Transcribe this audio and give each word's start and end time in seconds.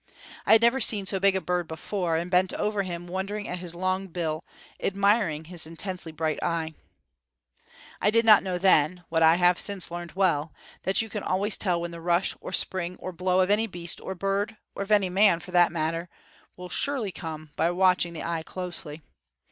I 0.47 0.53
had 0.53 0.63
never 0.63 0.79
seen 0.81 1.05
so 1.05 1.19
big 1.19 1.35
a 1.35 1.41
bird 1.41 1.67
before, 1.67 2.17
and 2.17 2.31
bent 2.31 2.53
over 2.55 2.81
him 2.81 3.05
wondering 3.05 3.47
at 3.47 3.59
his 3.59 3.75
long 3.75 4.07
bill, 4.07 4.43
admiring 4.79 5.43
his 5.45 5.67
intensely 5.67 6.11
bright 6.11 6.41
eye. 6.41 6.73
I 8.01 8.09
did 8.09 8.25
not 8.25 8.41
know 8.41 8.57
then 8.57 9.03
what 9.09 9.21
I 9.21 9.35
have 9.35 9.59
since 9.59 9.91
learned 9.91 10.13
well 10.13 10.55
that 10.85 11.03
you 11.03 11.09
can 11.09 11.21
always 11.21 11.55
tell 11.55 11.79
when 11.79 11.91
the 11.91 12.01
rush 12.01 12.35
or 12.41 12.51
spring 12.51 12.95
or 12.99 13.11
blow 13.11 13.41
of 13.41 13.51
any 13.51 13.67
beast 13.67 14.01
or 14.01 14.15
bird 14.15 14.57
or 14.73 14.81
of 14.81 14.89
any 14.89 15.09
man, 15.11 15.39
for 15.39 15.51
that 15.51 15.71
matter 15.71 16.09
will 16.57 16.69
surely 16.69 17.11
come 17.11 17.51
by 17.55 17.69
watching 17.69 18.13
the 18.13 18.23
eye 18.23 18.41
closely. 18.41 19.03